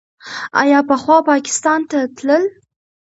آیا 0.61 0.79
پخوا 0.89 1.17
پاکستان 1.31 1.79
ته 1.89 1.99
تلل؟ 2.15 2.45